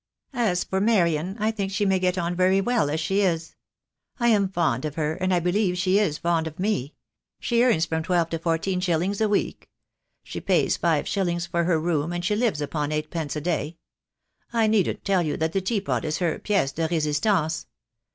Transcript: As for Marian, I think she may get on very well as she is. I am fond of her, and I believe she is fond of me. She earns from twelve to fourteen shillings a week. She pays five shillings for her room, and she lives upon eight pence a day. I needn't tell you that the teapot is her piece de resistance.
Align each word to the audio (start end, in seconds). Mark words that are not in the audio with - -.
As 0.33 0.63
for 0.63 0.81
Marian, 0.81 1.37
I 1.37 1.51
think 1.51 1.71
she 1.71 1.85
may 1.85 1.99
get 1.99 2.17
on 2.17 2.33
very 2.35 2.59
well 2.59 2.89
as 2.89 2.99
she 2.99 3.21
is. 3.21 3.53
I 4.19 4.29
am 4.29 4.49
fond 4.49 4.83
of 4.83 4.95
her, 4.95 5.13
and 5.13 5.31
I 5.31 5.39
believe 5.39 5.77
she 5.77 5.99
is 5.99 6.17
fond 6.17 6.47
of 6.47 6.57
me. 6.57 6.95
She 7.39 7.61
earns 7.61 7.85
from 7.85 8.01
twelve 8.01 8.29
to 8.31 8.39
fourteen 8.39 8.79
shillings 8.79 9.21
a 9.21 9.29
week. 9.29 9.69
She 10.23 10.41
pays 10.41 10.75
five 10.75 11.07
shillings 11.07 11.45
for 11.45 11.65
her 11.65 11.79
room, 11.79 12.11
and 12.13 12.25
she 12.25 12.35
lives 12.35 12.61
upon 12.61 12.91
eight 12.91 13.11
pence 13.11 13.35
a 13.35 13.41
day. 13.41 13.77
I 14.51 14.65
needn't 14.65 15.05
tell 15.05 15.21
you 15.21 15.37
that 15.37 15.51
the 15.53 15.61
teapot 15.61 16.03
is 16.03 16.17
her 16.17 16.39
piece 16.39 16.71
de 16.71 16.87
resistance. 16.87 17.67